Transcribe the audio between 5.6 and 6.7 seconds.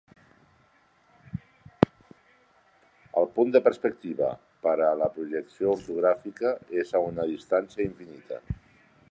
ortogràfica